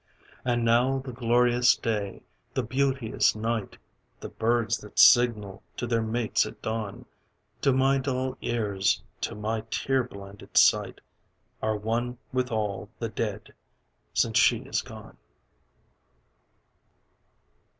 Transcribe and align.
And 0.43 0.65
now 0.65 0.97
the 0.97 1.11
glorious 1.13 1.75
day, 1.75 2.23
the 2.55 2.63
beauteous 2.63 3.35
night, 3.35 3.77
The 4.19 4.29
birds 4.29 4.79
that 4.79 4.97
signal 4.97 5.61
to 5.77 5.85
their 5.85 6.01
mates 6.01 6.43
at 6.47 6.59
dawn, 6.59 7.05
To 7.61 7.71
my 7.71 7.99
dull 7.99 8.35
ears, 8.41 9.03
to 9.21 9.35
my 9.35 9.61
tear 9.69 10.03
blinded 10.03 10.57
sight 10.57 11.01
Are 11.61 11.77
one 11.77 12.17
with 12.33 12.51
all 12.51 12.89
the 12.97 13.09
dead, 13.09 13.53
since 14.11 14.39
she 14.39 14.61
is 14.61 14.81
gone. 14.81 15.17